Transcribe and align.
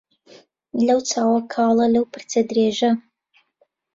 لەو 0.85 0.99
چاوە 1.09 1.39
کاڵە 1.53 1.85
لەو 1.95 2.05
پرچە 2.13 2.41
درێژە 2.49 2.91